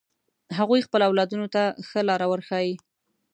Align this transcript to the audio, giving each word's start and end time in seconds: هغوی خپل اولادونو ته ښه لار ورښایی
هغوی 0.57 0.85
خپل 0.87 1.01
اولادونو 1.09 1.47
ته 1.55 1.63
ښه 1.87 2.01
لار 2.07 2.21
ورښایی 2.27 2.73